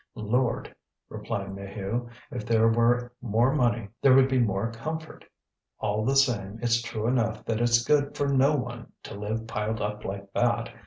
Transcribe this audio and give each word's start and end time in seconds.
"Lord!" 0.15 0.73
replied 1.09 1.49
Maheu, 1.53 2.09
"if 2.31 2.43
there 2.43 2.67
were 2.67 3.11
more 3.21 3.53
money 3.53 3.89
there 4.01 4.15
would 4.15 4.27
be 4.29 4.39
more 4.39 4.71
comfort. 4.71 5.25
All 5.79 6.03
the 6.03 6.15
same 6.15 6.57
it's 6.59 6.81
true 6.81 7.05
enough 7.05 7.45
that 7.45 7.61
it's 7.61 7.85
good 7.85 8.17
for 8.17 8.27
no 8.27 8.55
one 8.55 8.91
to 9.03 9.13
live 9.13 9.45
piled 9.45 9.79
up 9.79 10.03
like 10.03 10.33
that. 10.33 10.69